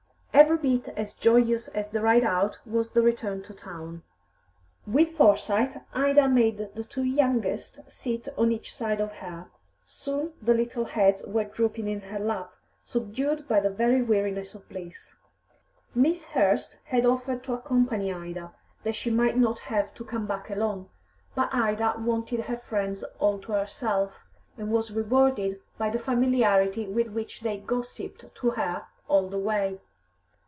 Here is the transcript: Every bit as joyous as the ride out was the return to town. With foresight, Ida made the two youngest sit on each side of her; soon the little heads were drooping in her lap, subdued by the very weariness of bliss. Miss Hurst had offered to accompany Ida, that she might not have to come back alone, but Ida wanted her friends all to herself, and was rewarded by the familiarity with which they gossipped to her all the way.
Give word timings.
Every 0.33 0.57
bit 0.57 0.87
as 0.97 1.13
joyous 1.13 1.67
as 1.67 1.89
the 1.89 2.01
ride 2.01 2.23
out 2.23 2.57
was 2.65 2.91
the 2.91 3.01
return 3.01 3.43
to 3.43 3.53
town. 3.53 4.01
With 4.87 5.17
foresight, 5.17 5.75
Ida 5.93 6.29
made 6.29 6.69
the 6.73 6.85
two 6.85 7.03
youngest 7.03 7.79
sit 7.91 8.29
on 8.37 8.51
each 8.51 8.73
side 8.73 9.01
of 9.01 9.11
her; 9.17 9.47
soon 9.83 10.31
the 10.41 10.53
little 10.53 10.85
heads 10.85 11.21
were 11.27 11.43
drooping 11.43 11.87
in 11.89 11.99
her 12.01 12.17
lap, 12.17 12.53
subdued 12.83 13.47
by 13.49 13.59
the 13.59 13.69
very 13.69 14.01
weariness 14.01 14.55
of 14.55 14.67
bliss. 14.69 15.15
Miss 15.93 16.23
Hurst 16.25 16.77
had 16.85 17.05
offered 17.05 17.43
to 17.43 17.53
accompany 17.53 18.11
Ida, 18.11 18.53
that 18.83 18.95
she 18.95 19.11
might 19.11 19.37
not 19.37 19.59
have 19.59 19.93
to 19.95 20.03
come 20.05 20.25
back 20.25 20.49
alone, 20.49 20.89
but 21.35 21.53
Ida 21.53 21.95
wanted 21.99 22.41
her 22.45 22.57
friends 22.57 23.03
all 23.19 23.37
to 23.39 23.51
herself, 23.51 24.21
and 24.57 24.71
was 24.71 24.91
rewarded 24.91 25.59
by 25.77 25.89
the 25.89 25.99
familiarity 25.99 26.87
with 26.87 27.09
which 27.09 27.41
they 27.41 27.57
gossipped 27.57 28.33
to 28.35 28.51
her 28.51 28.87
all 29.09 29.27
the 29.29 29.37
way. 29.39 29.81